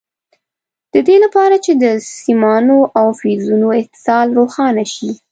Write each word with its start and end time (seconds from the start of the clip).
د 0.93 0.95
دې 1.07 1.17
لپاره 1.23 1.55
چې 1.65 1.71
د 1.83 1.85
سیمانو 2.21 2.79
او 2.99 3.07
فیوزونو 3.19 3.67
اتصال 3.81 4.27
روښانه 4.39 4.85
شي. 4.93 5.11